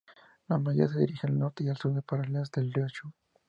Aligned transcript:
La 0.47 0.57
mayoría 0.57 0.87
se 0.87 0.97
dirigen 0.97 1.29
al 1.29 1.37
norte 1.37 1.63
y 1.63 1.69
al 1.69 1.77
sur, 1.77 2.01
paralelas 2.01 2.49
al 2.55 2.73
río 2.73 2.87
Chu. 2.89 3.13